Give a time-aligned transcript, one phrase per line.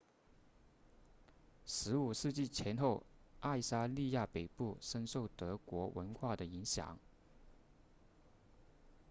[1.67, 3.03] 15世纪前后
[3.39, 6.97] 爱沙尼亚北部深受德国文化的影响